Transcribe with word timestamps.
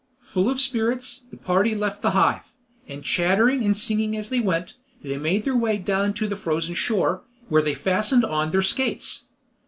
Full 0.21 0.49
of 0.49 0.59
spirits, 0.59 1.25
the 1.29 1.37
party 1.37 1.75
left 1.75 2.01
the 2.01 2.09
Hive, 2.17 2.55
and 2.87 3.03
chattering 3.03 3.63
and 3.63 3.77
singing 3.77 4.17
as 4.17 4.29
they 4.29 4.39
went, 4.39 4.73
made 5.03 5.43
their 5.43 5.55
way 5.55 5.77
down 5.77 6.15
to 6.15 6.27
the 6.27 6.35
frozen 6.35 6.73
shore, 6.73 7.21
where 7.49 7.61
they 7.61 7.75
fastened 7.75 8.25
on 8.25 8.49
their 8.49 8.63
skates. 8.63 9.25